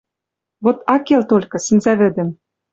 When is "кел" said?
1.07-1.21